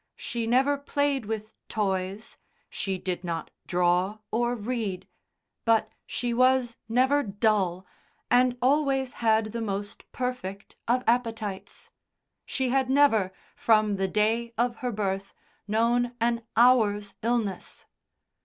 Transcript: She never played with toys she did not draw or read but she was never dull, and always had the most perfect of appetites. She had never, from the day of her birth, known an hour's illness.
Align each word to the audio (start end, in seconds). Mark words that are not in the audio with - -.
She 0.17 0.47
never 0.47 0.79
played 0.79 1.27
with 1.27 1.53
toys 1.69 2.35
she 2.71 2.97
did 2.97 3.23
not 3.23 3.51
draw 3.67 4.17
or 4.31 4.55
read 4.55 5.07
but 5.63 5.91
she 6.07 6.33
was 6.33 6.75
never 6.89 7.21
dull, 7.21 7.85
and 8.27 8.57
always 8.63 9.13
had 9.21 9.51
the 9.51 9.61
most 9.61 10.11
perfect 10.11 10.75
of 10.87 11.03
appetites. 11.05 11.91
She 12.47 12.69
had 12.69 12.89
never, 12.89 13.31
from 13.55 13.97
the 13.97 14.07
day 14.07 14.55
of 14.57 14.77
her 14.77 14.91
birth, 14.91 15.35
known 15.67 16.13
an 16.19 16.41
hour's 16.57 17.13
illness. 17.21 17.85